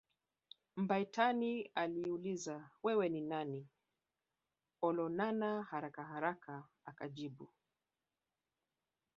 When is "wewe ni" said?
2.83-3.21